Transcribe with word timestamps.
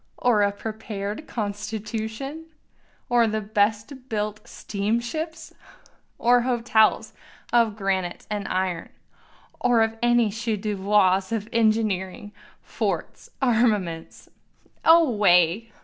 or 0.17 0.41
a 0.41 0.51
prepared 0.51 1.27
constitution? 1.27 2.45
or 3.07 3.27
the 3.27 3.39
best 3.39 3.93
built 4.09 4.39
steamships? 4.47 5.53
Or 6.17 6.41
hotels 6.41 7.13
of 7.53 7.75
granite 7.75 8.25
and 8.27 8.47
iron? 8.47 8.89
or 9.59 9.95
any 10.01 10.31
chef 10.31 10.59
d'oeuvres 10.61 11.31
of 11.31 11.47
engineering, 11.53 12.31
forts, 12.63 13.29
armaments? 13.43 14.27
Away! 14.83 15.71